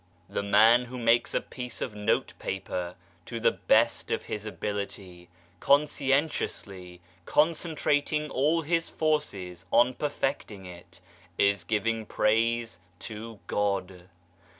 The 0.27 0.41
man 0.41 0.85
who 0.85 0.97
makes 0.97 1.35
a 1.35 1.39
piece 1.39 1.79
of 1.79 1.93
notepaper 1.93 2.95
to 3.27 3.39
the 3.39 3.51
best 3.51 4.09
of 4.09 4.23
his 4.23 4.47
EVIL 4.47 4.71
165 4.71 5.25
ability, 5.27 5.29
conscientiously, 5.59 7.01
concentrating 7.27 8.31
all 8.31 8.63
his 8.63 8.89
forces 8.89 9.67
on 9.69 9.93
perfecting 9.93 10.65
it, 10.65 11.01
is 11.37 11.63
giving 11.63 12.07
praise 12.07 12.79
to 13.01 13.41
God. 13.45 14.09